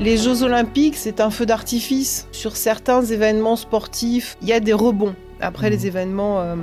Les 0.00 0.16
Jeux 0.16 0.42
olympiques, 0.42 0.96
c'est 0.96 1.20
un 1.20 1.30
feu 1.30 1.46
d'artifice. 1.46 2.26
Sur 2.32 2.56
certains 2.56 3.02
événements 3.02 3.56
sportifs, 3.56 4.36
il 4.42 4.48
y 4.48 4.52
a 4.52 4.60
des 4.60 4.72
rebonds 4.72 5.14
après 5.40 5.70
les 5.70 5.86
événements. 5.86 6.40
euh, 6.40 6.56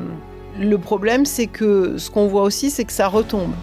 Le 0.59 0.77
problème, 0.77 1.25
c'est 1.25 1.47
que 1.47 1.97
ce 1.97 2.11
qu'on 2.11 2.27
voit 2.27 2.43
aussi, 2.43 2.69
c'est 2.69 2.83
que 2.83 2.91
ça 2.91 3.07
retombe. 3.07 3.53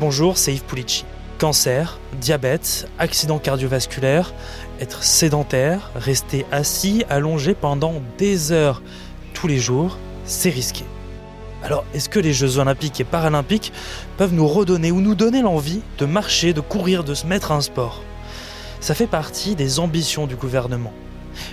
Bonjour, 0.00 0.36
c'est 0.36 0.54
Yves 0.54 0.64
Pulici. 0.64 1.04
Cancer, 1.38 1.98
diabète, 2.18 2.88
accident 2.98 3.38
cardiovasculaire, 3.38 4.32
être 4.80 5.02
sédentaire, 5.02 5.90
rester 5.94 6.46
assis, 6.50 7.04
allongé 7.10 7.52
pendant 7.54 8.00
des 8.16 8.52
heures 8.52 8.82
tous 9.34 9.46
les 9.46 9.58
jours, 9.58 9.98
c'est 10.24 10.48
risqué. 10.48 10.84
Alors, 11.66 11.84
est-ce 11.94 12.08
que 12.08 12.20
les 12.20 12.32
Jeux 12.32 12.58
olympiques 12.58 13.00
et 13.00 13.04
paralympiques 13.04 13.72
peuvent 14.18 14.32
nous 14.32 14.46
redonner 14.46 14.92
ou 14.92 15.00
nous 15.00 15.16
donner 15.16 15.42
l'envie 15.42 15.80
de 15.98 16.06
marcher, 16.06 16.52
de 16.52 16.60
courir, 16.60 17.02
de 17.02 17.12
se 17.12 17.26
mettre 17.26 17.50
à 17.50 17.56
un 17.56 17.60
sport? 17.60 18.04
Ça 18.78 18.94
fait 18.94 19.08
partie 19.08 19.56
des 19.56 19.80
ambitions 19.80 20.28
du 20.28 20.36
gouvernement. 20.36 20.92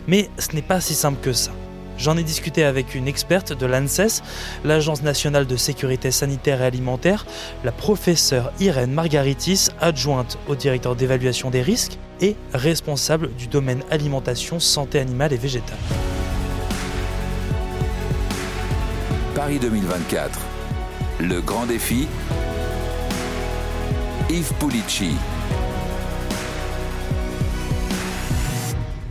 Mais 0.07 0.29
ce 0.37 0.55
n'est 0.55 0.61
pas 0.61 0.81
si 0.81 0.93
simple 0.93 1.17
que 1.19 1.33
ça. 1.33 1.49
J'en 1.97 2.15
ai 2.15 2.21
discuté 2.21 2.63
avec 2.63 2.93
une 2.93 3.07
experte 3.07 3.53
de 3.53 3.65
l'ANSES, 3.65 4.21
l'Agence 4.63 5.01
nationale 5.01 5.47
de 5.47 5.55
sécurité 5.55 6.11
sanitaire 6.11 6.61
et 6.61 6.65
alimentaire, 6.65 7.25
la 7.63 7.71
professeure 7.71 8.51
Irène 8.59 8.91
Margaritis, 8.91 9.69
adjointe 9.81 10.37
au 10.47 10.53
directeur 10.53 10.95
d'évaluation 10.95 11.49
des 11.49 11.63
risques 11.63 11.97
et 12.21 12.35
responsable 12.53 13.33
du 13.33 13.47
domaine 13.47 13.81
alimentation, 13.89 14.59
santé 14.59 14.99
animale 14.99 15.33
et 15.33 15.37
végétale. 15.37 15.79
Paris 19.35 19.57
2024. 19.57 20.39
Le 21.19 21.41
grand 21.41 21.65
défi. 21.65 22.07
Yves 24.29 24.53
Pulici. 24.59 25.15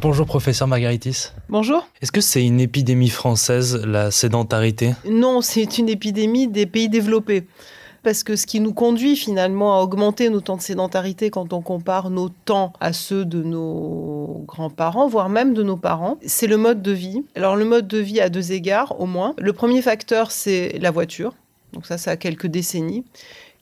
Bonjour 0.01 0.25
professeur 0.27 0.69
Margaritis. 0.69 1.33
Bonjour. 1.49 1.89
Est-ce 2.01 2.13
que 2.13 2.21
c'est 2.21 2.45
une 2.45 2.61
épidémie 2.61 3.09
française, 3.09 3.85
la 3.85 4.13
sédentarité? 4.13 4.95
Non, 5.11 5.41
c'est 5.41 5.79
une 5.79 5.89
épidémie 5.89 6.47
des 6.47 6.67
pays 6.67 6.89
développés. 6.89 7.49
Parce 8.03 8.25
que 8.25 8.35
ce 8.35 8.47
qui 8.47 8.59
nous 8.61 8.73
conduit 8.73 9.17
finalement 9.17 9.79
à 9.79 9.83
augmenter 9.83 10.29
nos 10.29 10.41
temps 10.41 10.57
de 10.57 10.63
sédentarité 10.63 11.31
quand 11.31 11.53
on 11.53 11.63
compare 11.63 12.11
nos 12.11 12.29
temps 12.29 12.73
à 12.81 12.93
ceux 12.93 13.25
de 13.25 13.43
nos 13.43 14.45
grands-parents, 14.47 15.07
voire 15.07 15.29
même 15.29 15.55
de 15.55 15.63
nos 15.63 15.77
parents, 15.77 16.19
c'est 16.27 16.49
le 16.49 16.57
mode 16.57 16.83
de 16.83 16.93
vie. 16.93 17.23
Alors 17.37 17.55
le 17.55 17.65
mode 17.65 17.87
de 17.87 17.99
vie 17.99 18.21
à 18.21 18.29
deux 18.29 18.53
égards 18.53 19.01
au 19.01 19.07
moins. 19.07 19.35
Le 19.39 19.53
premier 19.53 19.83
facteur, 19.83 20.33
c'est 20.33 20.79
la 20.81 20.91
voiture. 20.91 21.35
Donc 21.73 21.87
ça, 21.87 21.97
ça 21.97 22.13
a 22.13 22.17
quelques 22.17 22.49
décennies 22.49 23.05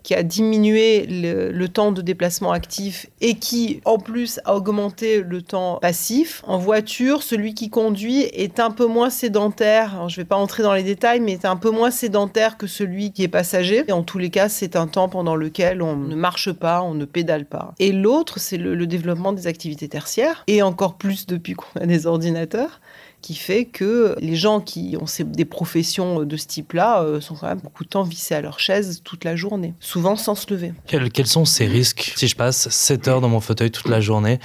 qui 0.03 0.15
a 0.15 0.23
diminué 0.23 1.07
le, 1.07 1.69
temps 1.69 1.93
de 1.93 2.03
déplacement 2.03 2.53
actif 2.53 3.07
et 3.21 3.35
qui, 3.35 3.81
en 3.85 3.99
plus, 3.99 4.41
a 4.45 4.57
augmenté 4.57 5.21
le 5.21 5.43
temps 5.43 5.79
passif. 5.81 6.43
En 6.47 6.59
voiture, 6.59 7.23
celui 7.23 7.55
qui 7.55 7.71
conduit 7.71 8.23
est 8.23 8.59
un 8.59 8.71
peu 8.71 8.87
moins 8.87 9.11
sédentaire. 9.11 10.09
Je 10.09 10.15
ne 10.15 10.25
vais 10.25 10.29
pas 10.29 10.37
entrer 10.37 10.63
dans 10.63 10.75
les 10.75 10.83
détails, 10.83 11.21
mais 11.21 11.33
est 11.33 11.45
un 11.45 11.57
peu 11.57 11.71
moins 11.71 11.91
sédentaire 11.91 12.57
que 12.57 12.67
celui 12.67 13.13
qui 13.13 13.23
est 13.23 13.29
passager. 13.29 13.85
Et 13.87 13.93
en 13.93 14.03
tous 14.03 14.19
les 14.19 14.31
cas, 14.31 14.49
c'est 14.49 14.75
un 14.75 14.87
temps 14.87 15.09
pendant 15.09 15.37
lequel 15.37 15.83
on 15.83 15.97
ne 15.97 16.17
marche 16.17 16.53
pas, 16.53 16.83
on 16.83 16.95
ne 16.95 17.05
pédale 17.05 17.45
pas. 17.45 17.75
Et 17.79 17.93
l'autre, 17.93 18.41
c'est 18.41 18.59
le, 18.59 18.75
le 18.75 18.87
développement 18.87 19.33
des 19.33 19.47
activités 19.47 19.89
tertiaires, 19.89 20.45
et 20.47 20.63
encore 20.63 20.95
plus 20.95 21.27
depuis 21.27 21.55
qu'on 21.55 21.81
a 21.81 21.87
des 21.87 22.07
ordinateurs 22.07 22.81
qui 23.21 23.35
fait 23.35 23.65
que 23.65 24.15
les 24.21 24.37
gens 24.37 24.61
qui 24.61 24.97
ont 25.01 25.07
des 25.25 25.45
professions 25.45 26.25
de 26.25 26.37
ce 26.37 26.47
type-là 26.47 27.03
euh, 27.03 27.21
sont 27.21 27.35
quand 27.35 27.49
même 27.49 27.61
beaucoup 27.61 27.85
de 27.85 27.89
temps 27.89 28.03
vissés 28.03 28.35
à 28.35 28.41
leur 28.41 28.61
chaise 28.61 29.03
toute 29.05 29.25
la 29.25 29.37
journée, 29.37 29.75
souvent 29.81 30.17
sans 30.17 30.35
se 30.35 30.53
lever. 30.53 30.73
Quels, 30.87 31.11
quels 31.11 31.27
sont 31.27 31.45
ces 31.45 31.67
risques 31.67 32.13
si 32.17 32.29
je 32.29 32.37
passe 32.37 32.69
7 32.69 33.09
heures 33.09 33.21
dans 33.21 33.29
mon 33.29 33.41
fauteuil 33.41 33.71
toute 33.71 33.89
la 33.89 34.01
journée 34.01 34.39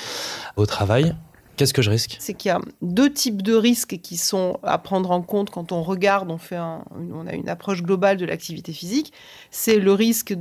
au 0.58 0.66
travail? 0.66 1.16
Qu'est-ce 1.58 1.74
que 1.74 1.82
je 1.82 1.90
risque? 1.90 2.18
C'est 2.20 2.34
qu'il 2.34 2.50
y 2.50 2.52
a 2.52 2.60
deux 2.82 3.12
types 3.12 3.42
de 3.42 3.54
risques 3.54 4.00
qui 4.02 4.18
sont 4.18 4.60
à 4.64 4.78
prendre 4.78 5.12
en 5.12 5.22
compte 5.22 5.50
quand 5.50 5.72
on 5.72 5.84
regarde, 5.84 6.30
on, 6.30 6.38
fait 6.38 6.58
on 6.58 7.28
a 7.28 7.34
une 7.34 7.48
approche 7.48 7.82
globale 7.82 8.18
de 8.18 8.26
l'activité 8.26 8.74
physique. 8.74 9.14
C'est 9.52 9.78
le 9.78 9.94
risque 9.94 10.36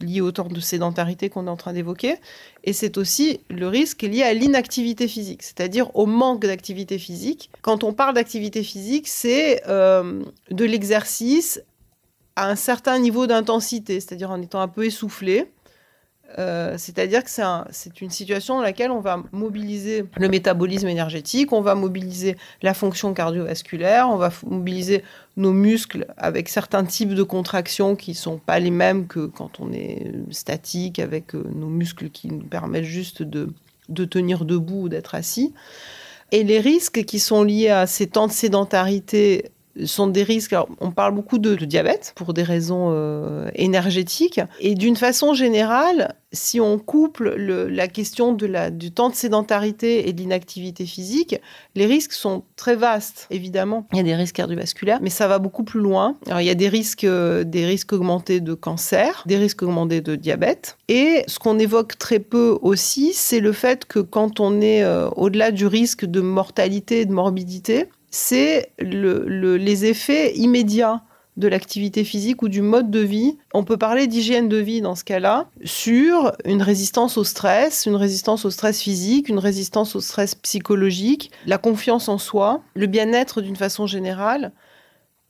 lié 0.00 0.20
au 0.20 0.30
temps 0.30 0.48
de 0.48 0.60
sédentarité 0.60 1.28
qu'on 1.28 1.46
est 1.46 1.50
en 1.50 1.56
train 1.56 1.72
d'évoquer, 1.72 2.16
et 2.64 2.72
c'est 2.72 2.98
aussi 2.98 3.40
le 3.50 3.66
risque 3.68 4.02
lié 4.02 4.22
à 4.22 4.34
l'inactivité 4.34 5.08
physique, 5.08 5.42
c'est-à-dire 5.42 5.94
au 5.96 6.06
manque 6.06 6.42
d'activité 6.42 6.98
physique. 6.98 7.50
Quand 7.62 7.82
on 7.82 7.92
parle 7.92 8.14
d'activité 8.14 8.62
physique, 8.62 9.08
c'est 9.08 9.62
euh, 9.68 10.22
de 10.50 10.64
l'exercice 10.64 11.60
à 12.36 12.48
un 12.48 12.54
certain 12.56 13.00
niveau 13.00 13.26
d'intensité, 13.26 13.98
c'est-à-dire 13.98 14.30
en 14.30 14.40
étant 14.40 14.60
un 14.60 14.68
peu 14.68 14.84
essoufflé. 14.84 15.50
Euh, 16.36 16.74
c'est-à-dire 16.76 17.24
que 17.24 17.30
c'est 17.30 17.42
un, 17.42 17.64
une 18.02 18.10
situation 18.10 18.56
dans 18.56 18.62
laquelle 18.62 18.90
on 18.90 19.00
va 19.00 19.22
mobiliser 19.32 20.04
le 20.18 20.28
métabolisme 20.28 20.86
énergétique, 20.86 21.52
on 21.52 21.62
va 21.62 21.74
mobiliser 21.74 22.36
la 22.60 22.74
fonction 22.74 23.14
cardiovasculaire, 23.14 24.10
on 24.10 24.16
va 24.16 24.30
mobiliser 24.46 25.02
nos 25.38 25.52
muscles 25.52 26.06
avec 26.18 26.50
certains 26.50 26.84
types 26.84 27.14
de 27.14 27.22
contractions 27.22 27.96
qui 27.96 28.10
ne 28.10 28.16
sont 28.16 28.38
pas 28.38 28.58
les 28.58 28.70
mêmes 28.70 29.06
que 29.06 29.26
quand 29.26 29.60
on 29.60 29.72
est 29.72 30.12
statique, 30.30 30.98
avec 30.98 31.34
euh, 31.34 31.44
nos 31.54 31.68
muscles 31.68 32.10
qui 32.10 32.28
nous 32.28 32.44
permettent 32.44 32.84
juste 32.84 33.22
de, 33.22 33.48
de 33.88 34.04
tenir 34.04 34.44
debout 34.44 34.82
ou 34.82 34.88
d'être 34.90 35.14
assis. 35.14 35.54
Et 36.30 36.44
les 36.44 36.60
risques 36.60 37.04
qui 37.04 37.20
sont 37.20 37.42
liés 37.42 37.70
à 37.70 37.86
ces 37.86 38.06
temps 38.06 38.26
de 38.26 38.32
sédentarité 38.32 39.50
sont 39.84 40.06
des 40.06 40.22
risques. 40.22 40.52
Alors, 40.52 40.68
on 40.80 40.90
parle 40.90 41.14
beaucoup 41.14 41.38
de, 41.38 41.54
diabète 41.54 42.12
pour 42.16 42.34
des 42.34 42.42
raisons 42.42 42.90
euh, 42.92 43.48
énergétiques. 43.54 44.40
Et 44.60 44.74
d'une 44.74 44.96
façon 44.96 45.34
générale, 45.34 46.14
si 46.32 46.60
on 46.60 46.78
couple 46.78 47.34
le, 47.36 47.68
la 47.68 47.88
question 47.88 48.32
de 48.32 48.46
la, 48.46 48.70
du 48.70 48.92
temps 48.92 49.08
de 49.08 49.14
sédentarité 49.14 50.08
et 50.08 50.12
de 50.12 50.20
l'inactivité 50.20 50.84
physique, 50.84 51.36
les 51.74 51.86
risques 51.86 52.12
sont 52.12 52.44
très 52.56 52.76
vastes, 52.76 53.26
évidemment. 53.30 53.86
Il 53.92 53.98
y 53.98 54.00
a 54.00 54.04
des 54.04 54.14
risques 54.14 54.36
cardiovasculaires, 54.36 54.98
mais 55.00 55.10
ça 55.10 55.28
va 55.28 55.38
beaucoup 55.38 55.64
plus 55.64 55.80
loin. 55.80 56.16
Alors, 56.26 56.40
il 56.40 56.46
y 56.46 56.50
a 56.50 56.54
des 56.54 56.68
risques, 56.68 57.04
euh, 57.04 57.44
des 57.44 57.66
risques 57.66 57.92
augmentés 57.92 58.40
de 58.40 58.54
cancer, 58.54 59.22
des 59.26 59.36
risques 59.36 59.62
augmentés 59.62 60.00
de 60.00 60.16
diabète. 60.16 60.76
Et 60.88 61.24
ce 61.26 61.38
qu'on 61.38 61.58
évoque 61.58 61.98
très 61.98 62.18
peu 62.18 62.58
aussi, 62.62 63.12
c'est 63.14 63.40
le 63.40 63.52
fait 63.52 63.84
que 63.86 63.98
quand 63.98 64.40
on 64.40 64.60
est 64.60 64.82
euh, 64.82 65.08
au-delà 65.10 65.50
du 65.50 65.66
risque 65.66 66.04
de 66.04 66.20
mortalité 66.20 67.00
et 67.00 67.06
de 67.06 67.12
morbidité, 67.12 67.86
c'est 68.10 68.72
le, 68.78 69.24
le, 69.26 69.56
les 69.56 69.84
effets 69.86 70.34
immédiats 70.36 71.02
de 71.38 71.46
l'activité 71.46 72.02
physique 72.02 72.42
ou 72.42 72.48
du 72.48 72.62
mode 72.62 72.90
de 72.90 72.98
vie. 72.98 73.38
On 73.54 73.62
peut 73.62 73.76
parler 73.76 74.08
d'hygiène 74.08 74.48
de 74.48 74.56
vie 74.56 74.80
dans 74.80 74.96
ce 74.96 75.04
cas-là, 75.04 75.48
sur 75.64 76.32
une 76.44 76.62
résistance 76.62 77.16
au 77.16 77.24
stress, 77.24 77.86
une 77.86 77.94
résistance 77.94 78.44
au 78.44 78.50
stress 78.50 78.82
physique, 78.82 79.28
une 79.28 79.38
résistance 79.38 79.94
au 79.94 80.00
stress 80.00 80.34
psychologique, 80.34 81.30
la 81.46 81.56
confiance 81.56 82.08
en 82.08 82.18
soi, 82.18 82.60
le 82.74 82.86
bien-être 82.86 83.40
d'une 83.40 83.54
façon 83.54 83.86
générale, 83.86 84.52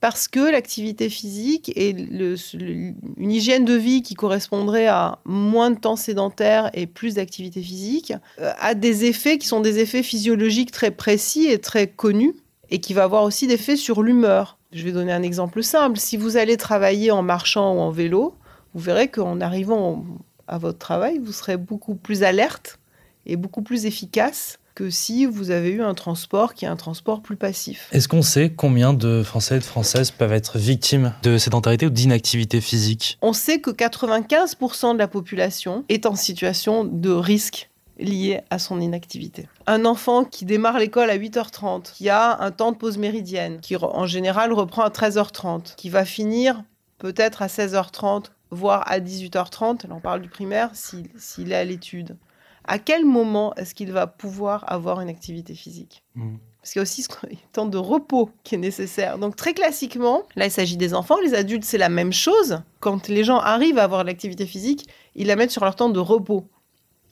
parce 0.00 0.28
que 0.28 0.50
l'activité 0.50 1.10
physique 1.10 1.72
et 1.76 1.90
une 1.90 3.30
hygiène 3.30 3.64
de 3.64 3.74
vie 3.74 4.02
qui 4.02 4.14
correspondrait 4.14 4.86
à 4.86 5.18
moins 5.26 5.70
de 5.70 5.78
temps 5.78 5.96
sédentaire 5.96 6.70
et 6.72 6.86
plus 6.86 7.14
d'activité 7.14 7.60
physique 7.60 8.14
euh, 8.38 8.52
a 8.60 8.74
des 8.74 9.04
effets 9.04 9.38
qui 9.38 9.46
sont 9.46 9.60
des 9.60 9.80
effets 9.80 10.04
physiologiques 10.04 10.70
très 10.70 10.92
précis 10.92 11.48
et 11.48 11.58
très 11.58 11.88
connus 11.88 12.34
et 12.70 12.80
qui 12.80 12.94
va 12.94 13.04
avoir 13.04 13.22
aussi 13.22 13.46
des 13.46 13.54
effets 13.54 13.76
sur 13.76 14.02
l'humeur. 14.02 14.58
Je 14.72 14.84
vais 14.84 14.92
donner 14.92 15.12
un 15.12 15.22
exemple 15.22 15.62
simple. 15.62 15.98
Si 15.98 16.16
vous 16.16 16.36
allez 16.36 16.56
travailler 16.56 17.10
en 17.10 17.22
marchant 17.22 17.74
ou 17.74 17.80
en 17.80 17.90
vélo, 17.90 18.34
vous 18.74 18.80
verrez 18.80 19.08
qu'en 19.08 19.40
arrivant 19.40 20.04
à 20.46 20.58
votre 20.58 20.78
travail, 20.78 21.18
vous 21.18 21.32
serez 21.32 21.56
beaucoup 21.56 21.94
plus 21.94 22.22
alerte 22.22 22.78
et 23.26 23.36
beaucoup 23.36 23.62
plus 23.62 23.86
efficace 23.86 24.58
que 24.74 24.90
si 24.90 25.26
vous 25.26 25.50
avez 25.50 25.70
eu 25.70 25.82
un 25.82 25.94
transport 25.94 26.54
qui 26.54 26.64
est 26.64 26.68
un 26.68 26.76
transport 26.76 27.20
plus 27.20 27.34
passif. 27.34 27.88
Est-ce 27.90 28.06
qu'on 28.06 28.22
sait 28.22 28.50
combien 28.50 28.94
de 28.94 29.24
Français 29.24 29.56
et 29.56 29.58
de 29.58 29.64
Françaises 29.64 30.12
peuvent 30.12 30.32
être 30.32 30.56
victimes 30.56 31.12
de 31.24 31.36
sédentarité 31.36 31.86
ou 31.86 31.90
d'inactivité 31.90 32.60
physique? 32.60 33.18
On 33.20 33.32
sait 33.32 33.60
que 33.60 33.70
95% 33.70 34.92
de 34.92 34.98
la 34.98 35.08
population 35.08 35.84
est 35.88 36.06
en 36.06 36.14
situation 36.14 36.84
de 36.84 37.10
risque 37.10 37.70
lié 37.98 38.40
à 38.50 38.58
son 38.58 38.80
inactivité. 38.80 39.48
Un 39.66 39.84
enfant 39.84 40.24
qui 40.24 40.44
démarre 40.44 40.78
l'école 40.78 41.10
à 41.10 41.18
8h30, 41.18 41.92
qui 41.94 42.08
a 42.08 42.40
un 42.40 42.50
temps 42.50 42.72
de 42.72 42.76
pause 42.76 42.98
méridienne, 42.98 43.60
qui 43.60 43.76
en 43.76 44.06
général 44.06 44.52
reprend 44.52 44.82
à 44.82 44.90
13h30, 44.90 45.74
qui 45.76 45.90
va 45.90 46.04
finir 46.04 46.62
peut-être 46.98 47.42
à 47.42 47.46
16h30, 47.46 48.26
voire 48.50 48.82
à 48.90 49.00
18h30, 49.00 49.88
là 49.88 49.94
on 49.94 50.00
parle 50.00 50.20
du 50.20 50.28
primaire, 50.28 50.70
s'il, 50.74 51.52
est 51.52 51.56
à 51.56 51.64
l'étude. 51.64 52.16
À 52.64 52.78
quel 52.78 53.04
moment 53.04 53.54
est-ce 53.54 53.74
qu'il 53.74 53.92
va 53.92 54.06
pouvoir 54.06 54.70
avoir 54.70 55.00
une 55.00 55.08
activité 55.08 55.54
physique? 55.54 56.04
Mmh. 56.14 56.36
Parce 56.60 56.72
qu'il 56.72 56.80
y 56.80 56.82
a 56.82 56.82
aussi 56.82 57.02
ce 57.02 57.08
temps 57.52 57.66
de 57.66 57.78
repos 57.78 58.30
qui 58.44 58.56
est 58.56 58.58
nécessaire. 58.58 59.18
Donc 59.18 59.36
très 59.36 59.54
classiquement, 59.54 60.24
là 60.36 60.44
il 60.46 60.50
s'agit 60.50 60.76
des 60.76 60.92
enfants, 60.92 61.16
les 61.22 61.34
adultes 61.34 61.64
c'est 61.64 61.78
la 61.78 61.88
même 61.88 62.12
chose. 62.12 62.60
Quand 62.80 63.08
les 63.08 63.24
gens 63.24 63.38
arrivent 63.38 63.78
à 63.78 63.84
avoir 63.84 64.04
l'activité 64.04 64.44
physique, 64.44 64.86
ils 65.14 65.26
la 65.26 65.36
mettent 65.36 65.50
sur 65.50 65.64
leur 65.64 65.76
temps 65.76 65.88
de 65.88 65.98
repos. 65.98 66.46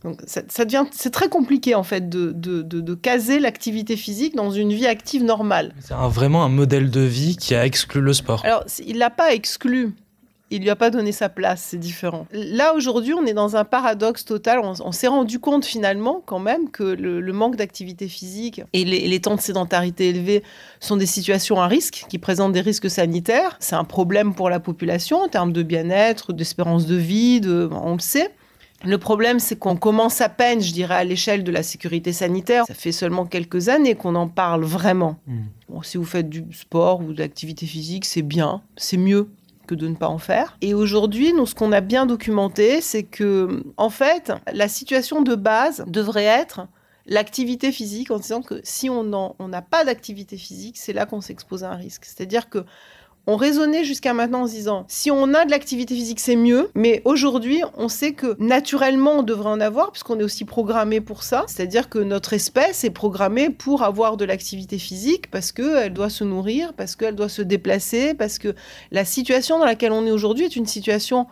Donc 0.05 0.21
ça, 0.27 0.43
ça 0.49 0.65
devient, 0.65 0.85
c'est 0.93 1.11
très 1.11 1.29
compliqué 1.29 1.75
en 1.75 1.83
fait 1.83 2.09
de, 2.09 2.33
de, 2.33 2.63
de, 2.63 2.81
de 2.81 2.95
caser 2.95 3.41
l'activité 3.41 3.97
physique 3.97 4.37
dans 4.37 4.51
une 4.51 4.73
vie 4.73 4.87
active 4.87 5.25
normale. 5.25 5.73
C'est 5.81 5.95
un, 5.95 6.09
vraiment 6.09 6.45
un 6.45 6.49
modèle 6.49 6.91
de 6.91 7.01
vie 7.01 7.37
qui 7.37 7.55
a 7.55 7.65
exclu 7.65 8.01
le 8.01 8.13
sport. 8.13 8.45
Alors 8.45 8.65
il 8.85 8.99
l'a 8.99 9.11
pas 9.11 9.33
exclu. 9.33 9.95
il 10.51 10.63
lui 10.63 10.71
a 10.71 10.77
pas 10.77 10.91
donné 10.91 11.13
sa 11.13 11.29
place, 11.29 11.69
c'est 11.71 11.79
différent. 11.79 12.27
Là, 12.31 12.75
aujourd'hui, 12.75 13.15
on 13.15 13.25
est 13.25 13.33
dans 13.33 13.57
un 13.57 13.65
paradoxe 13.65 14.25
total. 14.25 14.61
On, 14.63 14.93
s'est 14.93 15.09
rendu 15.09 15.41
compte 15.41 15.65
finalement, 15.65 16.23
quand 16.25 16.39
même, 16.39 16.71
que 16.71 16.85
le, 16.85 17.33
manque 17.33 17.57
d'activité 17.57 18.07
physique 18.07 18.63
et 18.75 18.85
les, 18.85 19.21
temps 19.21 19.35
de 19.35 19.41
sédentarité 19.41 20.11
élevés 20.11 20.43
sont 20.79 20.97
des 20.97 21.07
situations 21.07 21.61
à 21.61 21.67
risque, 21.67 22.05
qui 22.09 22.19
présentent 22.19 22.53
des 22.53 22.61
risques 22.61 22.91
sanitaires. 22.91 23.57
C'est 23.61 23.77
un 23.77 23.85
problème 23.85 24.35
pour 24.35 24.51
la 24.51 24.61
population 24.61 25.23
en 25.23 25.29
termes 25.29 25.53
de 25.53 25.63
bien-être, 25.63 26.33
d'espérance 26.33 26.87
de 26.87 26.97
vie, 26.97 27.41
on 27.73 27.95
le 27.95 28.01
sait. 28.01 28.31
Le 28.84 28.99
problème, 28.99 29.38
c'est 29.40 29.56
qu'on 29.56 29.76
commence 29.76 30.20
à 30.20 30.28
peine, 30.28 30.61
je 30.61 30.73
dirais, 30.73 30.94
à 30.94 31.05
l'échelle 31.05 31.44
de 31.44 31.50
la 31.50 31.62
sécurité 31.62 32.12
sanitaire. 32.12 32.64
Ça 32.67 32.75
fait 32.75 32.93
seulement 32.93 33.25
quelques 33.26 33.69
années 33.69 33.94
qu'on 33.94 34.14
en 34.14 34.28
parle 34.28 34.64
vraiment. 34.64 35.19
Hmm. 35.26 35.82
si 35.82 35.96
vous 35.96 36.05
faites 36.05 36.28
du 36.28 36.44
sport 36.52 37.00
ou 37.00 37.12
de 37.12 37.19
l'activité 37.19 37.67
physique, 37.67 38.05
c'est 38.05 38.23
bien, 38.23 38.62
c'est 38.76 38.96
mieux 38.96 39.28
que 39.67 39.75
de 39.75 39.88
ne 39.88 39.94
pas 39.94 40.08
en 40.08 40.19
faire. 40.19 40.56
Et 40.61 40.75
aujourd'hui, 40.75 41.32
nous, 41.32 41.46
ce 41.46 41.55
qu'on 41.55 41.73
a 41.73 41.81
bien 41.81 42.06
documenté, 42.06 42.81
c'est 42.81 43.02
que, 43.02 43.64
en 43.76 43.90
fait, 43.90 44.32
la 44.52 44.69
situation 44.69 45.23
de 45.23 45.34
base 45.34 45.84
devrait 45.88 46.25
être 46.25 46.69
l'activité 47.06 47.73
physique 47.73 48.11
en 48.11 48.19
disant 48.19 48.43
que 48.43 48.61
si 48.62 48.90
on 48.90 49.05
n'a 49.05 49.62
pas 49.62 49.84
d'activité 49.84 50.37
physique, 50.37 50.76
c'est 50.76 50.93
là 50.93 51.06
qu'on 51.06 51.20
s'expose 51.20 51.64
à 51.64 51.73
un 51.73 51.76
risque. 51.76 52.05
C'est-à-dire 52.05 52.49
que 52.49 52.64
on 53.26 53.37
raisonnait 53.37 53.84
jusqu'à 53.84 54.14
maintenant 54.14 54.43
en 54.43 54.46
se 54.46 54.52
disant 54.52 54.84
si 54.88 55.11
on 55.11 55.34
a 55.34 55.44
de 55.44 55.50
l'activité 55.50 55.94
physique, 55.94 56.20
c'est 56.20 56.37
mieux. 56.37 56.70
Mais 56.75 57.02
aujourd'hui, 57.05 57.62
on 57.76 57.88
sait 57.88 58.12
que 58.12 58.37
naturellement, 58.38 59.19
on 59.19 59.23
devrait 59.23 59.50
en 59.50 59.61
avoir 59.61 59.90
puisqu'on 59.93 60.19
est 60.20 60.23
aussi 60.23 60.44
programmé 60.44 61.00
pour 61.00 61.23
ça. 61.23 61.44
C'est-à-dire 61.49 61.88
que 61.88 61.99
notre 61.99 62.32
espèce 62.32 62.84
est 62.84 62.90
programmée 62.90 63.50
pour 63.50 63.82
avoir 63.82 64.17
de 64.17 64.25
l'activité 64.25 64.78
physique 64.78 65.31
parce 65.31 65.52
qu'elle 65.52 65.93
doit 65.93 66.11
se 66.11 66.25
nourrir, 66.25 66.73
parce 66.75 66.96
qu'elle 66.96 67.14
doit 67.14 67.28
se 67.28 67.43
déplacer, 67.43 68.14
parce 68.14 68.38
que 68.38 68.55
la 68.93 69.05
situation 69.05 69.58
dans 69.58 69.64
laquelle 69.64 69.93
on 69.93 70.06
est 70.06 70.12
aujourd'hui 70.12 70.44
est 70.44 70.56
une 70.56 70.67
situation 70.67 71.26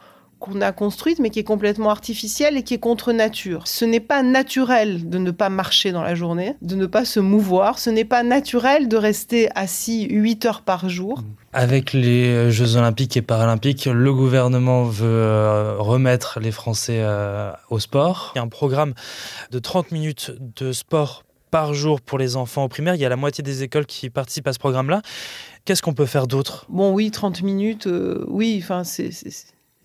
qu'on 0.44 0.60
a 0.60 0.72
construite, 0.72 1.18
mais 1.18 1.30
qui 1.30 1.38
est 1.38 1.44
complètement 1.44 1.90
artificielle 1.90 2.56
et 2.56 2.62
qui 2.62 2.74
est 2.74 2.78
contre 2.78 3.12
nature. 3.12 3.66
Ce 3.66 3.84
n'est 3.84 4.00
pas 4.00 4.22
naturel 4.22 5.08
de 5.08 5.18
ne 5.18 5.30
pas 5.30 5.48
marcher 5.48 5.92
dans 5.92 6.02
la 6.02 6.14
journée, 6.14 6.54
de 6.62 6.74
ne 6.74 6.86
pas 6.86 7.04
se 7.04 7.20
mouvoir. 7.20 7.78
Ce 7.78 7.90
n'est 7.90 8.04
pas 8.04 8.22
naturel 8.22 8.88
de 8.88 8.96
rester 8.96 9.48
assis 9.54 10.06
8 10.10 10.44
heures 10.46 10.62
par 10.62 10.88
jour. 10.88 11.22
Avec 11.52 11.92
les 11.92 12.50
Jeux 12.50 12.76
olympiques 12.76 13.16
et 13.16 13.22
paralympiques, 13.22 13.86
le 13.86 14.12
gouvernement 14.12 14.84
veut 14.84 15.06
euh, 15.06 15.76
remettre 15.78 16.40
les 16.40 16.50
Français 16.50 16.98
euh, 17.00 17.52
au 17.70 17.78
sport. 17.78 18.32
Il 18.34 18.38
y 18.38 18.40
a 18.40 18.44
un 18.44 18.48
programme 18.48 18.94
de 19.50 19.58
30 19.58 19.92
minutes 19.92 20.32
de 20.56 20.72
sport 20.72 21.24
par 21.50 21.72
jour 21.72 22.00
pour 22.00 22.18
les 22.18 22.34
enfants 22.34 22.64
au 22.64 22.68
primaire. 22.68 22.96
Il 22.96 23.00
y 23.00 23.04
a 23.04 23.08
la 23.08 23.16
moitié 23.16 23.44
des 23.44 23.62
écoles 23.62 23.86
qui 23.86 24.10
participent 24.10 24.48
à 24.48 24.52
ce 24.52 24.58
programme-là. 24.58 25.02
Qu'est-ce 25.64 25.82
qu'on 25.82 25.94
peut 25.94 26.06
faire 26.06 26.26
d'autre? 26.26 26.66
Bon, 26.68 26.92
oui, 26.92 27.12
30 27.12 27.42
minutes, 27.42 27.86
euh, 27.86 28.24
oui, 28.26 28.58
enfin, 28.60 28.82
c'est 28.82 29.10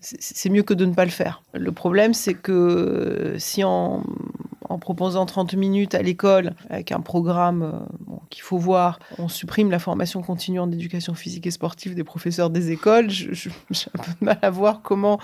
c'est 0.00 0.48
mieux 0.48 0.62
que 0.62 0.74
de 0.74 0.86
ne 0.86 0.94
pas 0.94 1.04
le 1.04 1.10
faire. 1.10 1.42
Le 1.52 1.72
problème, 1.72 2.14
c'est 2.14 2.34
que 2.34 3.34
si 3.38 3.62
en, 3.64 4.02
proposant 4.80 5.26
30 5.26 5.54
minutes 5.54 5.94
à 5.94 6.00
l'école, 6.00 6.54
avec 6.70 6.92
un 6.92 7.00
programme 7.00 7.62
euh, 7.62 8.14
qu'il 8.30 8.42
faut 8.42 8.56
voir, 8.56 8.98
on 9.18 9.28
supprime 9.28 9.70
la 9.70 9.78
formation 9.78 10.22
continue 10.22 10.60
en 10.60 10.70
éducation 10.70 11.12
physique 11.14 11.46
et 11.46 11.50
sportive 11.50 11.94
des 11.94 12.04
professeurs 12.04 12.50
des 12.50 12.70
écoles, 12.70 13.10
j'ai 13.10 13.50
un 13.94 14.02
peu 14.02 14.10
de 14.12 14.24
mal 14.24 14.38
à 14.40 14.48
voir 14.48 14.80
comment, 14.82 15.18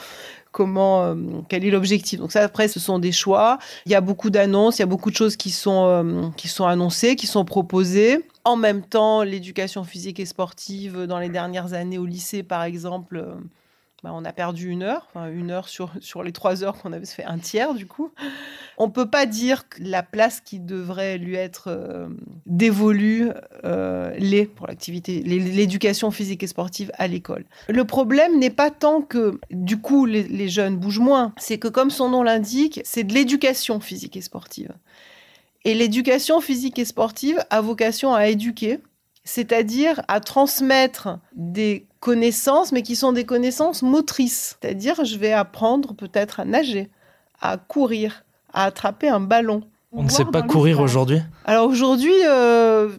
comment, 0.52 1.04
euh, 1.04 1.14
quel 1.48 1.64
est 1.64 1.70
l'objectif. 1.70 2.18
Donc 2.18 2.32
ça, 2.32 2.42
après, 2.42 2.68
ce 2.68 2.80
sont 2.80 2.98
des 2.98 3.12
choix. 3.12 3.58
Il 3.86 3.92
y 3.92 3.94
a 3.94 4.00
beaucoup 4.00 4.30
d'annonces, 4.30 4.78
il 4.78 4.80
y 4.80 4.82
a 4.82 4.86
beaucoup 4.86 5.10
de 5.10 5.16
choses 5.16 5.36
qui 5.36 5.50
sont, 5.50 5.86
euh, 5.86 6.28
qui 6.36 6.48
sont 6.48 6.66
annoncées, 6.66 7.16
qui 7.16 7.26
sont 7.26 7.44
proposées. 7.44 8.26
En 8.44 8.56
même 8.56 8.82
temps, 8.82 9.22
l'éducation 9.22 9.84
physique 9.84 10.20
et 10.20 10.26
sportive 10.26 11.04
dans 11.04 11.18
les 11.18 11.30
dernières 11.30 11.72
années 11.72 11.98
au 11.98 12.04
lycée, 12.04 12.42
par 12.42 12.64
exemple, 12.64 13.24
bah, 14.02 14.10
on 14.12 14.24
a 14.24 14.32
perdu 14.32 14.68
une 14.68 14.82
heure, 14.82 15.08
une 15.14 15.50
heure 15.50 15.68
sur, 15.68 15.90
sur 16.00 16.22
les 16.22 16.32
trois 16.32 16.62
heures 16.62 16.80
qu'on 16.80 16.92
avait, 16.92 17.06
fait 17.06 17.24
un 17.24 17.38
tiers 17.38 17.74
du 17.74 17.86
coup. 17.86 18.10
On 18.78 18.90
peut 18.90 19.08
pas 19.08 19.26
dire 19.26 19.68
que 19.68 19.82
la 19.82 20.02
place 20.02 20.40
qui 20.40 20.60
devrait 20.60 21.16
lui 21.18 21.34
être 21.34 21.68
euh, 21.68 22.08
dévolue 22.44 23.30
euh, 23.64 24.14
l'est 24.18 24.46
pour 24.46 24.66
l'activité, 24.66 25.22
l'éducation 25.22 26.10
physique 26.10 26.42
et 26.42 26.46
sportive 26.46 26.92
à 26.94 27.06
l'école. 27.06 27.46
Le 27.68 27.84
problème 27.84 28.38
n'est 28.38 28.50
pas 28.50 28.70
tant 28.70 29.00
que 29.00 29.40
du 29.50 29.78
coup 29.78 30.04
les 30.04 30.48
jeunes 30.48 30.76
bougent 30.76 31.00
moins, 31.00 31.32
c'est 31.38 31.58
que 31.58 31.68
comme 31.68 31.90
son 31.90 32.10
nom 32.10 32.22
l'indique, 32.22 32.80
c'est 32.84 33.04
de 33.04 33.14
l'éducation 33.14 33.80
physique 33.80 34.16
et 34.16 34.20
sportive. 34.20 34.72
Et 35.66 35.74
l'éducation 35.74 36.40
physique 36.40 36.78
et 36.78 36.84
sportive 36.84 37.44
a 37.50 37.60
vocation 37.60 38.14
à 38.14 38.28
éduquer, 38.28 38.78
c'est-à-dire 39.26 40.02
à 40.06 40.20
transmettre 40.20 41.18
des 41.34 41.84
connaissances, 42.00 42.70
mais 42.70 42.82
qui 42.82 42.94
sont 42.94 43.12
des 43.12 43.26
connaissances 43.26 43.82
motrices. 43.82 44.56
C'est-à-dire, 44.62 45.04
je 45.04 45.18
vais 45.18 45.32
apprendre 45.32 45.94
peut-être 45.94 46.40
à 46.40 46.44
nager, 46.44 46.88
à 47.42 47.58
courir, 47.58 48.24
à 48.54 48.64
attraper 48.64 49.08
un 49.08 49.20
ballon. 49.20 49.62
On 49.92 50.04
ne 50.04 50.08
sait 50.08 50.24
pas 50.24 50.42
courir 50.42 50.80
aujourd'hui? 50.80 51.20
Alors 51.44 51.68
aujourd'hui, 51.68 52.14
euh, 52.24 52.96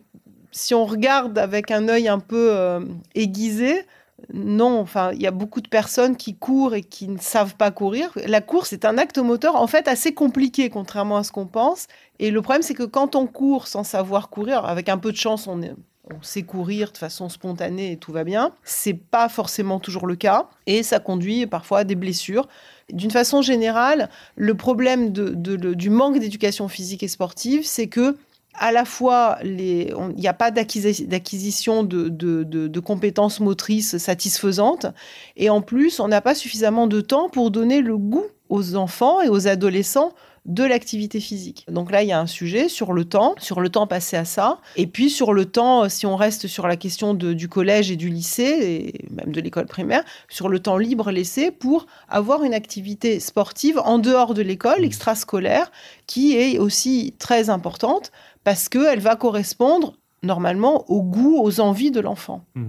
si 0.52 0.76
on 0.76 0.86
regarde 0.86 1.38
avec 1.38 1.72
un 1.72 1.88
œil 1.88 2.10
un 2.10 2.20
peu 2.20 2.50
euh, 2.52 2.82
aiguisé, 3.16 3.86
non, 4.34 4.80
enfin, 4.80 5.12
il 5.14 5.22
y 5.22 5.28
a 5.28 5.32
beaucoup 5.32 5.62
de 5.62 5.70
personnes 5.70 6.18
qui 6.18 6.36
courent 6.36 6.76
et 6.76 6.82
qui 6.82 7.08
ne 7.08 7.20
savent 7.20 7.56
pas 7.56 7.72
courir. 7.72 8.12
La 8.26 8.42
course 8.42 8.74
est 8.74 8.84
un 8.84 8.98
acte 8.98 9.20
moteur 9.20 9.56
en 9.56 9.68
fait 9.68 9.88
assez 9.88 10.14
compliqué, 10.14 10.70
contrairement 10.70 11.18
à 11.18 11.24
ce 11.24 11.32
qu'on 11.32 11.46
pense. 11.46 11.88
Et 12.20 12.32
le 12.32 12.42
problème, 12.42 12.64
c'est 12.64 12.74
que 12.74 12.84
quand 12.84 13.16
on 13.16 13.28
court 13.28 13.68
sans 13.68 13.86
savoir 13.86 14.30
courir, 14.30 14.66
avec 14.66 14.90
un 14.90 14.98
peu 14.98 15.14
de 15.14 15.18
chance, 15.18 15.48
on 15.48 15.62
est, 15.62 15.74
on 16.16 16.22
sait 16.22 16.44
courir 16.44 16.92
de 16.92 16.98
façon 16.98 17.30
spontanée 17.30 17.94
et 17.94 17.98
tout 17.98 18.12
va 18.12 18.24
bien. 18.24 18.52
C'est 18.64 18.94
pas 18.94 19.30
forcément 19.30 19.80
toujours 19.80 20.08
le 20.08 20.16
cas 20.16 20.50
et 20.66 20.84
ça 20.84 21.00
conduit 21.00 21.48
parfois 21.48 21.80
à 21.80 21.84
des 21.84 21.96
blessures. 21.96 22.48
D'une 22.92 23.12
façon 23.12 23.42
générale, 23.42 24.10
le 24.36 24.54
problème 24.56 25.12
du 25.12 25.90
manque 25.90 26.20
d'éducation 26.20 26.68
physique 26.68 27.04
et 27.04 27.08
sportive, 27.08 27.66
c'est 27.66 27.88
que 27.88 28.16
à 28.60 28.72
la 28.72 28.86
fois, 28.86 29.38
il 29.44 29.94
n'y 30.16 30.28
a 30.28 30.34
pas 30.34 30.50
d'acquisition 30.52 31.84
de, 31.84 32.10
de, 32.10 32.80
compétences 32.80 33.40
motrices 33.40 33.98
satisfaisantes, 33.98 34.88
et 35.36 35.50
en 35.50 35.62
plus, 35.62 36.00
on 36.00 36.08
n'a 36.08 36.22
pas 36.22 36.34
suffisamment 36.34 36.88
de 36.88 37.02
temps 37.02 37.30
pour 37.30 37.52
donner 37.52 37.82
le 37.82 37.98
goût 37.98 38.26
aux 38.50 38.76
enfants 38.76 39.22
et 39.22 39.30
aux 39.30 39.48
adolescents 39.48 40.14
de 40.48 40.64
l'activité 40.64 41.20
physique. 41.20 41.66
Donc 41.70 41.92
là, 41.92 42.04
il 42.04 42.10
y 42.10 42.14
a 42.14 42.20
un 42.20 42.26
sujet 42.26 42.70
sur 42.70 42.94
le 42.94 43.06
temps, 43.06 43.36
sur 43.38 43.60
le 43.60 43.70
temps 43.70 43.86
passé 43.86 44.16
à 44.16 44.26
ça, 44.26 44.60
et 44.78 44.88
puis 44.88 45.10
sur 45.10 45.34
le 45.34 45.46
temps, 45.46 45.84
euh, 45.84 45.90
si 45.90 46.06
on 46.06 46.16
reste 46.16 46.48
sur 46.48 46.68
la 46.68 46.78
question 46.78 47.14
du 47.14 47.50
collège 47.50 47.92
et 47.92 47.98
du 47.98 48.10
lycée, 48.10 48.94
et 49.04 49.14
même 49.14 49.34
de 49.34 49.42
l'école 49.42 49.68
primaire, 49.68 50.04
sur 50.30 50.50
le 50.50 50.60
temps 50.60 50.78
libre 50.78 51.12
laissé 51.12 51.52
pour 51.52 51.86
avoir 52.08 52.44
une 52.44 52.54
activité 52.54 53.20
sportive 53.20 53.80
en 53.80 54.00
dehors 54.00 54.34
de 54.34 54.42
l'école, 54.42 54.86
extrascolaire, 54.86 55.72
qui 56.08 56.38
est 56.38 56.58
aussi 56.58 57.14
très 57.20 57.50
importante 57.50 58.12
parce 58.44 58.70
qu'elle 58.70 59.00
va 59.00 59.18
correspondre 59.18 59.96
normalement 60.24 60.90
au 60.90 61.04
goût, 61.04 61.38
aux 61.42 61.60
envies 61.60 61.92
de 61.92 62.00
l'enfant. 62.00 62.46
Mmh. 62.56 62.66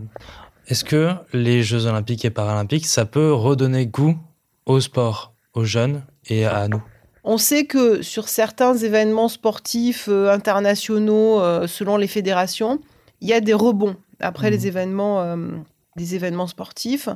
Est-ce 0.66 0.84
que 0.84 1.12
les 1.32 1.62
Jeux 1.62 1.86
olympiques 1.86 2.24
et 2.24 2.30
paralympiques, 2.30 2.86
ça 2.86 3.06
peut 3.06 3.32
redonner 3.32 3.86
goût 3.86 4.16
au 4.66 4.80
sport, 4.80 5.32
aux 5.54 5.64
jeunes 5.64 6.02
et 6.26 6.44
à 6.44 6.68
nous? 6.68 6.82
On 7.28 7.36
sait 7.36 7.66
que 7.66 8.00
sur 8.00 8.26
certains 8.26 8.74
événements 8.74 9.28
sportifs 9.28 10.06
euh, 10.08 10.32
internationaux, 10.32 11.40
euh, 11.40 11.66
selon 11.66 11.98
les 11.98 12.06
fédérations, 12.06 12.80
il 13.20 13.28
y 13.28 13.34
a 13.34 13.40
des 13.40 13.52
rebonds 13.52 13.96
après 14.18 14.50
les 14.50 14.60
mmh. 14.60 14.66
événements, 14.66 15.20
euh, 15.20 15.36
des 15.96 16.14
événements 16.14 16.46
sportifs. 16.46 17.10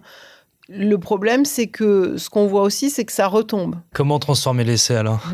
Le 0.69 0.97
problème, 0.97 1.47
c'est 1.47 1.69
que 1.69 2.19
ce 2.19 2.29
qu'on 2.29 2.47
voit 2.47 2.61
aussi, 2.61 2.91
c'est 2.91 3.07
que 3.07 3.13
ça 3.13 3.27
retombe. 3.27 3.77
Comment 3.95 4.19
transformer 4.19 4.65
l'essai 4.65 4.97
alors 4.97 5.25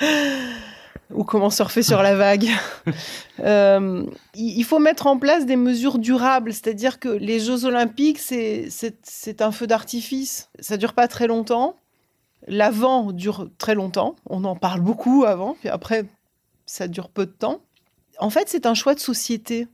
Ou 1.14 1.24
comment 1.24 1.50
surfer 1.50 1.82
sur 1.82 2.02
la 2.02 2.14
vague 2.14 2.48
Il 4.34 4.64
faut 4.64 4.78
mettre 4.78 5.06
en 5.06 5.18
place 5.18 5.44
des 5.44 5.56
mesures 5.56 5.98
durables, 5.98 6.54
c'est-à-dire 6.54 6.98
que 6.98 7.10
les 7.10 7.40
Jeux 7.40 7.66
olympiques, 7.66 8.18
c'est 8.18 9.42
un 9.42 9.52
feu 9.52 9.66
d'artifice. 9.66 10.48
Ça 10.60 10.78
dure 10.78 10.94
pas 10.94 11.08
très 11.08 11.26
longtemps. 11.26 11.76
L'avant 12.46 13.12
dure 13.12 13.48
très 13.58 13.74
longtemps, 13.74 14.16
on 14.26 14.44
en 14.44 14.56
parle 14.56 14.80
beaucoup 14.80 15.24
avant, 15.24 15.54
puis 15.54 15.68
après, 15.68 16.04
ça 16.66 16.88
dure 16.88 17.08
peu 17.08 17.26
de 17.26 17.32
temps. 17.32 17.60
En 18.18 18.30
fait, 18.30 18.48
c'est 18.48 18.66
un 18.66 18.74
choix 18.74 18.94
de 18.94 19.00
société. 19.00 19.68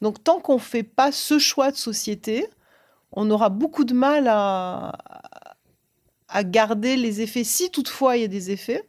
Donc, 0.00 0.22
tant 0.22 0.40
qu'on 0.40 0.54
ne 0.54 0.60
fait 0.60 0.82
pas 0.82 1.12
ce 1.12 1.38
choix 1.38 1.70
de 1.70 1.76
société, 1.76 2.46
on 3.12 3.30
aura 3.30 3.48
beaucoup 3.48 3.84
de 3.84 3.94
mal 3.94 4.28
à, 4.28 4.92
à 6.30 6.44
garder 6.44 6.96
les 6.96 7.20
effets, 7.20 7.44
si 7.44 7.70
toutefois 7.70 8.16
il 8.16 8.22
y 8.22 8.24
a 8.24 8.28
des 8.28 8.50
effets, 8.50 8.88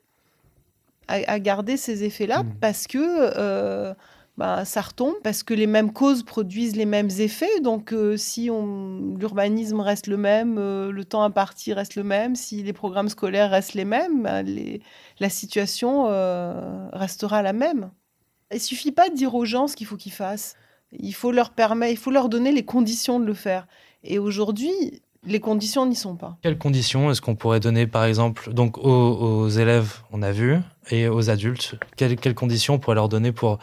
à, 1.07 1.39
garder 1.39 1.75
ces 1.75 2.03
effets-là, 2.05 2.43
mmh. 2.43 2.53
parce 2.61 2.87
que 2.87 2.97
euh, 3.01 3.93
bah, 4.41 4.65
ça 4.65 4.81
retombe 4.81 5.13
parce 5.21 5.43
que 5.43 5.53
les 5.53 5.67
mêmes 5.67 5.93
causes 5.93 6.23
produisent 6.23 6.75
les 6.75 6.87
mêmes 6.87 7.11
effets. 7.19 7.59
Donc, 7.59 7.93
euh, 7.93 8.17
si 8.17 8.45
l'urbanisme 8.45 9.79
reste 9.81 10.07
le 10.07 10.17
même, 10.17 10.57
euh, 10.57 10.91
le 10.91 11.05
temps 11.05 11.21
imparti 11.21 11.73
reste 11.73 11.93
le 11.95 12.03
même, 12.03 12.35
si 12.35 12.63
les 12.63 12.73
programmes 12.73 13.09
scolaires 13.09 13.51
restent 13.51 13.75
les 13.75 13.85
mêmes, 13.85 14.23
bah, 14.23 14.41
la 15.19 15.29
situation 15.29 16.07
euh, 16.07 16.89
restera 16.91 17.43
la 17.43 17.53
même. 17.53 17.91
Il 18.51 18.59
suffit 18.59 18.91
pas 18.91 19.09
de 19.09 19.13
dire 19.13 19.35
aux 19.35 19.45
gens 19.45 19.67
ce 19.67 19.75
qu'il 19.75 19.85
faut 19.85 19.95
qu'ils 19.95 20.11
fassent. 20.11 20.55
Il 20.91 21.13
faut 21.13 21.31
leur 21.31 21.51
permettre, 21.51 21.91
il 21.91 21.99
faut 21.99 22.09
leur 22.09 22.27
donner 22.27 22.51
les 22.51 22.65
conditions 22.65 23.19
de 23.19 23.25
le 23.25 23.35
faire. 23.35 23.67
Et 24.03 24.17
aujourd'hui, 24.17 25.03
les 25.25 25.39
conditions 25.39 25.85
n'y 25.85 25.95
sont 25.95 26.15
pas. 26.15 26.37
Quelles 26.41 26.57
conditions 26.57 27.11
est-ce 27.11 27.21
qu'on 27.21 27.35
pourrait 27.35 27.59
donner, 27.59 27.85
par 27.85 28.05
exemple, 28.05 28.51
donc 28.53 28.77
aux, 28.77 28.89
aux, 28.89 29.49
élèves, 29.49 29.99
on 30.11 30.21
a 30.21 30.31
vu, 30.31 30.57
et 30.89 31.07
aux 31.07 31.29
adultes 31.29 31.75
Quelles, 31.95 32.15
quelles 32.15 32.33
conditions 32.33 32.75
on 32.75 32.79
pourrait 32.79 32.95
leur 32.95 33.09
donner 33.09 33.31
pour 33.31 33.59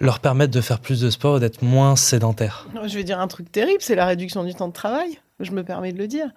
leur 0.00 0.20
permettre 0.20 0.52
de 0.52 0.60
faire 0.60 0.80
plus 0.80 1.00
de 1.00 1.08
sport 1.10 1.38
et 1.38 1.40
d'être 1.40 1.62
moins 1.62 1.96
sédentaires? 1.96 2.68
Je 2.84 2.94
vais 2.96 3.04
dire 3.04 3.18
un 3.18 3.28
truc 3.28 3.50
terrible, 3.50 3.80
c'est 3.80 3.94
la 3.94 4.06
réduction 4.06 4.44
du 4.44 4.54
temps 4.54 4.68
de 4.68 4.74
travail. 4.74 5.18
Je 5.40 5.52
me 5.52 5.64
permets 5.64 5.92
de 5.92 5.98
le 5.98 6.06
dire. 6.06 6.30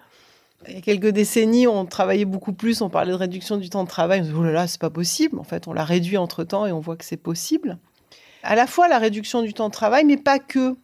Il 0.66 0.74
y 0.74 0.78
a 0.78 0.80
quelques 0.80 1.08
décennies, 1.08 1.68
on 1.68 1.84
travaillait 1.84 2.24
beaucoup 2.24 2.52
plus, 2.52 2.80
on 2.80 2.88
parlait 2.88 3.12
de 3.12 3.16
réduction 3.16 3.58
du 3.58 3.70
temps 3.70 3.84
de 3.84 3.88
travail. 3.88 4.20
On 4.20 4.24
se 4.24 4.28
dit, 4.30 4.34
oh 4.36 4.42
là 4.42 4.50
là, 4.50 4.66
c'est 4.66 4.80
pas 4.80 4.90
possible. 4.90 5.38
En 5.38 5.44
fait, 5.44 5.68
on 5.68 5.72
l'a 5.72 5.84
réduit 5.84 6.16
entre 6.16 6.42
temps 6.42 6.66
et 6.66 6.72
on 6.72 6.80
voit 6.80 6.96
que 6.96 7.04
c'est 7.04 7.16
possible. 7.16 7.78
À 8.42 8.56
la 8.56 8.66
fois 8.66 8.88
la 8.88 8.98
réduction 8.98 9.42
du 9.42 9.52
temps 9.52 9.68
de 9.68 9.72
travail, 9.72 10.04
mais 10.04 10.16
pas 10.16 10.38
que 10.38 10.76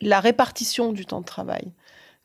la 0.00 0.18
répartition 0.18 0.92
du 0.92 1.06
temps 1.06 1.20
de 1.20 1.26
travail. 1.26 1.72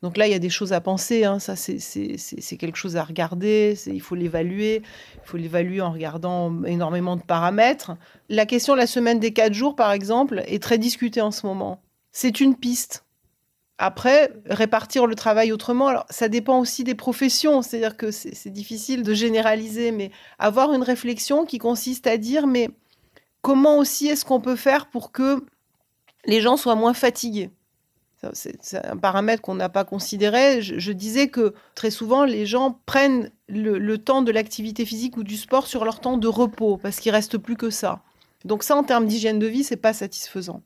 Donc 0.02 0.16
là, 0.16 0.28
il 0.28 0.30
y 0.30 0.34
a 0.34 0.38
des 0.38 0.50
choses 0.50 0.72
à 0.72 0.80
penser. 0.80 1.24
Hein. 1.24 1.38
Ça, 1.40 1.56
c'est 1.56 2.56
quelque 2.56 2.76
chose 2.76 2.96
à 2.96 3.02
regarder. 3.02 3.76
Il 3.86 4.00
faut 4.00 4.14
l'évaluer. 4.14 4.82
Il 5.14 5.28
faut 5.28 5.36
l'évaluer 5.36 5.80
en 5.80 5.92
regardant 5.92 6.62
énormément 6.64 7.16
de 7.16 7.22
paramètres. 7.22 7.96
La 8.28 8.46
question 8.46 8.74
de 8.74 8.78
la 8.78 8.86
semaine 8.86 9.18
des 9.18 9.32
quatre 9.32 9.54
jours, 9.54 9.74
par 9.74 9.92
exemple, 9.92 10.42
est 10.46 10.62
très 10.62 10.78
discutée 10.78 11.20
en 11.20 11.32
ce 11.32 11.46
moment. 11.46 11.80
C'est 12.12 12.40
une 12.40 12.54
piste. 12.54 13.04
Après, 13.78 14.32
répartir 14.46 15.06
le 15.06 15.14
travail 15.14 15.52
autrement, 15.52 15.86
alors 15.86 16.04
ça 16.10 16.28
dépend 16.28 16.58
aussi 16.58 16.82
des 16.82 16.96
professions, 16.96 17.62
c'est-à-dire 17.62 17.96
que 17.96 18.10
c'est 18.10 18.50
difficile 18.50 19.04
de 19.04 19.14
généraliser, 19.14 19.92
mais 19.92 20.10
avoir 20.40 20.72
une 20.74 20.82
réflexion 20.82 21.44
qui 21.44 21.58
consiste 21.58 22.08
à 22.08 22.16
dire, 22.16 22.48
mais 22.48 22.70
comment 23.40 23.78
aussi 23.78 24.08
est-ce 24.08 24.24
qu'on 24.24 24.40
peut 24.40 24.56
faire 24.56 24.88
pour 24.88 25.12
que 25.12 25.44
les 26.24 26.40
gens 26.40 26.56
soient 26.56 26.74
moins 26.74 26.92
fatigués? 26.92 27.50
C'est 28.32 28.84
un 28.84 28.96
paramètre 28.96 29.42
qu'on 29.42 29.54
n'a 29.54 29.68
pas 29.68 29.84
considéré. 29.84 30.60
Je, 30.60 30.92
disais 30.92 31.28
que 31.28 31.54
très 31.74 31.90
souvent, 31.90 32.24
les 32.24 32.46
gens 32.46 32.80
prennent 32.86 33.30
le, 33.48 33.96
temps 33.96 34.22
de 34.22 34.32
l'activité 34.32 34.84
physique 34.84 35.16
ou 35.16 35.22
du 35.22 35.36
sport 35.36 35.66
sur 35.66 35.84
leur 35.84 36.00
temps 36.00 36.16
de 36.16 36.28
repos, 36.28 36.78
parce 36.78 36.98
qu'il 37.00 37.12
reste 37.12 37.38
plus 37.38 37.56
que 37.56 37.70
ça. 37.70 38.02
Donc 38.44 38.62
ça, 38.62 38.76
en 38.76 38.82
termes 38.82 39.06
d'hygiène 39.06 39.38
de 39.38 39.46
vie, 39.46 39.64
c'est 39.64 39.76
pas 39.76 39.92
satisfaisant. 39.92 40.62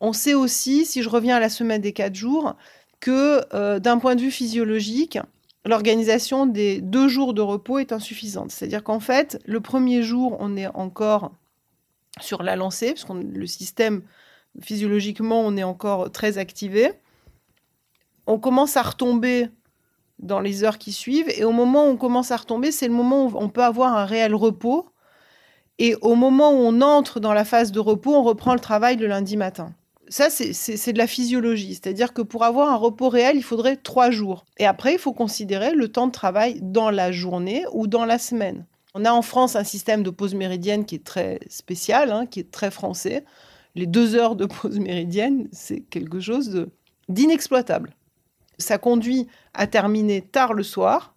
On 0.00 0.12
sait 0.12 0.34
aussi, 0.34 0.86
si 0.86 1.02
je 1.02 1.08
reviens 1.08 1.36
à 1.36 1.40
la 1.40 1.48
semaine 1.48 1.80
des 1.80 1.92
quatre 1.92 2.14
jours, 2.14 2.56
que 2.98 3.40
euh, 3.54 3.78
d'un 3.78 3.98
point 3.98 4.14
de 4.14 4.20
vue 4.20 4.30
physiologique, 4.30 5.18
l'organisation 5.64 6.46
des 6.46 6.80
deux 6.80 7.08
jours 7.08 7.34
de 7.34 7.42
repos 7.42 7.78
est 7.78 7.92
insuffisante. 7.92 8.50
C'est-à-dire 8.50 8.82
qu'en 8.82 9.00
fait, 9.00 9.38
le 9.44 9.60
premier 9.60 10.02
jour, 10.02 10.36
on 10.40 10.56
est 10.56 10.68
encore 10.68 11.32
sur 12.20 12.42
la 12.42 12.56
lancée, 12.56 12.94
parce 12.94 13.04
que 13.04 13.12
le 13.12 13.46
système 13.46 14.02
physiologiquement, 14.60 15.40
on 15.40 15.56
est 15.56 15.62
encore 15.62 16.10
très 16.10 16.38
activé. 16.38 16.92
On 18.26 18.38
commence 18.38 18.76
à 18.76 18.82
retomber 18.82 19.48
dans 20.18 20.40
les 20.40 20.64
heures 20.64 20.78
qui 20.78 20.92
suivent. 20.92 21.30
Et 21.36 21.44
au 21.44 21.52
moment 21.52 21.86
où 21.86 21.90
on 21.90 21.96
commence 21.96 22.30
à 22.30 22.36
retomber, 22.36 22.72
c'est 22.72 22.88
le 22.88 22.94
moment 22.94 23.26
où 23.26 23.32
on 23.34 23.48
peut 23.48 23.64
avoir 23.64 23.96
un 23.96 24.04
réel 24.04 24.34
repos. 24.34 24.86
Et 25.78 25.94
au 26.02 26.14
moment 26.14 26.50
où 26.52 26.56
on 26.56 26.80
entre 26.82 27.20
dans 27.20 27.32
la 27.32 27.44
phase 27.44 27.72
de 27.72 27.80
repos, 27.80 28.14
on 28.14 28.22
reprend 28.22 28.52
le 28.52 28.60
travail 28.60 28.96
le 28.96 29.06
lundi 29.06 29.36
matin. 29.36 29.72
Ça, 30.08 30.28
c'est 30.28 30.92
de 30.92 30.98
la 30.98 31.06
physiologie. 31.06 31.74
C'est-à-dire 31.74 32.12
que 32.12 32.20
pour 32.20 32.44
avoir 32.44 32.70
un 32.70 32.76
repos 32.76 33.08
réel, 33.08 33.36
il 33.36 33.44
faudrait 33.44 33.76
trois 33.76 34.10
jours. 34.10 34.44
Et 34.58 34.66
après, 34.66 34.94
il 34.94 34.98
faut 34.98 35.12
considérer 35.12 35.72
le 35.72 35.88
temps 35.88 36.08
de 36.08 36.12
travail 36.12 36.58
dans 36.60 36.90
la 36.90 37.12
journée 37.12 37.64
ou 37.72 37.86
dans 37.86 38.04
la 38.04 38.18
semaine. 38.18 38.66
On 38.94 39.04
a 39.04 39.12
en 39.12 39.22
France 39.22 39.54
un 39.54 39.62
système 39.62 40.02
de 40.02 40.10
pause 40.10 40.34
méridienne 40.34 40.84
qui 40.84 40.96
est 40.96 41.04
très 41.04 41.38
spécial, 41.48 42.10
hein, 42.10 42.26
qui 42.26 42.40
est 42.40 42.50
très 42.50 42.72
français 42.72 43.24
les 43.74 43.86
deux 43.86 44.14
heures 44.14 44.36
de 44.36 44.46
pause 44.46 44.78
méridienne, 44.78 45.48
c'est 45.52 45.80
quelque 45.80 46.20
chose 46.20 46.66
d'inexploitable. 47.08 47.94
Ça 48.58 48.78
conduit 48.78 49.26
à 49.54 49.66
terminer 49.66 50.22
tard 50.22 50.52
le 50.54 50.62
soir. 50.62 51.14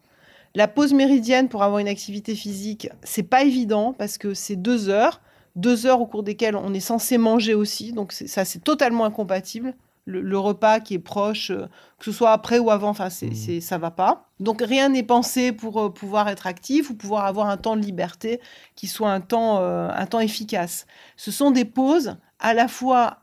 La 0.55 0.67
pause 0.67 0.93
méridienne 0.93 1.49
pour 1.49 1.63
avoir 1.63 1.79
une 1.79 1.87
activité 1.87 2.35
physique, 2.35 2.89
c'est 3.03 3.23
pas 3.23 3.43
évident 3.43 3.93
parce 3.93 4.17
que 4.17 4.33
c'est 4.33 4.55
deux 4.55 4.89
heures, 4.89 5.21
deux 5.55 5.85
heures 5.85 5.99
au 5.99 6.05
cours 6.05 6.23
desquelles 6.23 6.55
on 6.55 6.73
est 6.73 6.79
censé 6.79 7.17
manger 7.17 7.55
aussi, 7.55 7.91
donc 7.91 8.11
ça 8.11 8.45
c'est 8.45 8.63
totalement 8.63 9.05
incompatible. 9.05 9.73
Le, 10.05 10.37
repas 10.37 10.81
qui 10.81 10.95
est 10.95 10.99
proche, 10.99 11.51
euh, 11.51 11.67
que 11.97 12.05
ce 12.05 12.11
soit 12.11 12.31
après 12.31 12.59
ou 12.59 12.69
avant, 12.69 12.89
enfin 12.89 13.09
c'est, 13.09 13.27
mmh. 13.27 13.61
ça 13.61 13.77
va 13.77 13.89
pas. 13.89 14.29
Donc 14.39 14.61
rien 14.61 14.89
n'est 14.89 15.03
pensé 15.03 15.53
pour 15.53 15.79
euh, 15.81 15.89
pouvoir 15.89 16.27
être 16.27 16.45
actif 16.45 16.89
ou 16.89 16.95
pouvoir 16.95 17.25
avoir 17.25 17.47
un 17.47 17.55
temps 17.55 17.77
de 17.77 17.81
liberté 17.81 18.41
qui 18.75 18.87
soit 18.87 19.11
un 19.11 19.21
temps, 19.21 19.59
euh, 19.61 19.89
un 19.93 20.05
temps 20.05 20.19
efficace. 20.19 20.85
Ce 21.15 21.31
sont 21.31 21.51
des 21.51 21.63
pauses 21.63 22.17
à 22.39 22.53
la 22.53 22.67
fois 22.67 23.19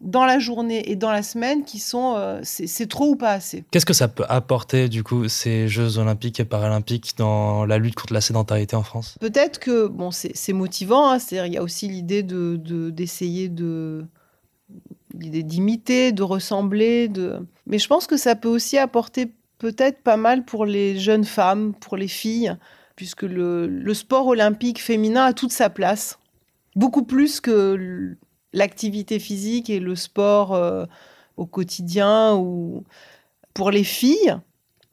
dans 0.00 0.24
la 0.24 0.38
journée 0.38 0.88
et 0.88 0.94
dans 0.94 1.10
la 1.10 1.24
semaine 1.24 1.64
qui 1.64 1.80
sont 1.80 2.38
c'est 2.44 2.88
trop 2.88 3.06
ou 3.06 3.16
pas 3.16 3.32
assez. 3.32 3.64
Qu'est-ce 3.72 3.84
que 3.84 3.92
ça 3.92 4.06
peut 4.06 4.24
apporter 4.28 4.88
du 4.88 5.02
coup 5.02 5.26
ces 5.28 5.66
Jeux 5.66 5.98
olympiques 5.98 6.38
et 6.38 6.44
paralympiques 6.44 7.14
dans 7.18 7.66
la 7.66 7.78
lutte 7.78 7.96
contre 7.96 8.14
la 8.14 8.20
sédentarité 8.20 8.76
en 8.76 8.84
France? 8.84 9.16
Peut-être 9.20 9.58
que 9.58 9.88
bon 9.88 10.12
c'est 10.12 10.52
motivant, 10.52 11.10
hein, 11.10 11.18
c'est-à-dire 11.18 11.46
il 11.46 11.54
y 11.54 11.58
a 11.58 11.64
aussi 11.64 11.88
l'idée 11.88 12.22
de 12.22 12.56
d'essayer 12.90 13.48
de 13.48 14.06
d'imiter, 15.14 16.12
de, 16.12 16.22
ressembler, 16.22 17.08
de 17.08 17.38
mais 17.66 17.78
je 17.78 17.88
pense 17.88 18.06
que 18.06 18.16
ça 18.16 18.34
peut 18.34 18.48
aussi 18.48 18.78
apporter 18.78 19.32
peut-être 19.58 20.02
pas 20.02 20.16
mal 20.16 20.44
pour 20.44 20.66
les 20.66 20.98
jeunes 20.98 21.24
femmes, 21.24 21.74
pour 21.74 21.96
les 21.96 22.08
filles, 22.08 22.56
puisque 22.96 23.22
le, 23.22 23.66
le 23.66 23.94
sport 23.94 24.26
olympique 24.26 24.80
féminin 24.80 25.24
a 25.24 25.32
toute 25.32 25.52
sa 25.52 25.70
place 25.70 26.18
beaucoup 26.76 27.04
plus 27.04 27.40
que 27.40 28.16
l'activité 28.52 29.18
physique 29.18 29.70
et 29.70 29.80
le 29.80 29.96
sport 29.96 30.54
euh, 30.54 30.86
au 31.36 31.46
quotidien 31.46 32.34
ou 32.36 32.84
pour 33.52 33.70
les 33.70 33.84
filles, 33.84 34.36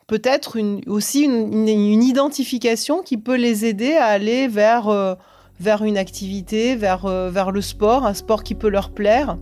peut-être 0.07 0.59
aussi 0.87 1.23
une, 1.23 2.03
identification 2.03 3.01
qui 3.01 3.17
peut 3.17 3.35
les 3.35 3.65
aider 3.65 3.93
à 3.93 4.05
aller 4.05 4.47
vers, 4.47 4.87
euh, 4.89 5.15
vers 5.59 5.83
une 5.83 5.97
activité, 5.97 6.75
vers, 6.75 7.05
euh, 7.05 7.29
vers 7.29 7.51
le 7.51 7.61
sport, 7.61 8.05
un 8.05 8.13
sport 8.13 8.43
qui 8.43 8.55
peut 8.55 8.69
leur 8.69 8.91
plaire. 8.91 9.37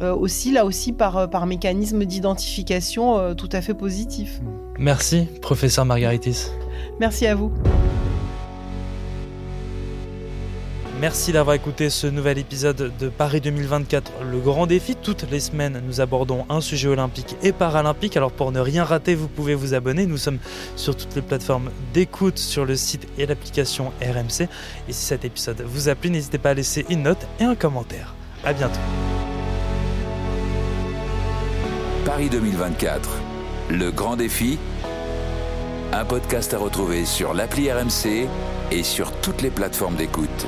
Aussi, 0.00 0.52
là 0.52 0.64
aussi, 0.64 0.92
par, 0.92 1.30
par 1.30 1.46
mécanisme 1.46 2.04
d'identification 2.04 3.34
tout 3.34 3.48
à 3.52 3.60
fait 3.60 3.74
positif. 3.74 4.40
Merci, 4.78 5.26
professeur 5.40 5.84
Margaritis. 5.84 6.48
Merci 7.00 7.26
à 7.26 7.34
vous. 7.34 7.52
Merci 11.00 11.32
d'avoir 11.32 11.54
écouté 11.54 11.90
ce 11.90 12.06
nouvel 12.06 12.38
épisode 12.38 12.92
de 12.98 13.08
Paris 13.08 13.40
2024, 13.40 14.12
le 14.30 14.38
grand 14.38 14.66
défi. 14.66 14.94
Toutes 14.94 15.28
les 15.30 15.40
semaines, 15.40 15.82
nous 15.86 16.00
abordons 16.00 16.46
un 16.48 16.60
sujet 16.60 16.88
olympique 16.88 17.36
et 17.42 17.52
paralympique. 17.52 18.16
Alors 18.16 18.30
pour 18.30 18.52
ne 18.52 18.60
rien 18.60 18.84
rater, 18.84 19.14
vous 19.14 19.28
pouvez 19.28 19.54
vous 19.54 19.74
abonner. 19.74 20.06
Nous 20.06 20.16
sommes 20.16 20.38
sur 20.76 20.96
toutes 20.96 21.14
les 21.16 21.22
plateformes 21.22 21.70
d'écoute, 21.92 22.38
sur 22.38 22.64
le 22.64 22.76
site 22.76 23.08
et 23.18 23.26
l'application 23.26 23.92
RMC. 24.00 24.48
Et 24.88 24.92
si 24.92 25.04
cet 25.04 25.24
épisode 25.24 25.62
vous 25.66 25.88
a 25.88 25.94
plu, 25.94 26.10
n'hésitez 26.10 26.38
pas 26.38 26.50
à 26.50 26.54
laisser 26.54 26.86
une 26.88 27.02
note 27.02 27.26
et 27.40 27.44
un 27.44 27.56
commentaire. 27.56 28.14
À 28.44 28.52
bientôt. 28.52 28.80
Paris 32.04 32.28
2024, 32.28 33.08
le 33.70 33.90
grand 33.90 34.16
défi. 34.16 34.58
Un 35.90 36.04
podcast 36.04 36.52
à 36.52 36.58
retrouver 36.58 37.06
sur 37.06 37.32
l'appli 37.32 37.72
RMC 37.72 38.28
et 38.70 38.82
sur 38.82 39.10
toutes 39.22 39.40
les 39.40 39.50
plateformes 39.50 39.96
d'écoute. 39.96 40.46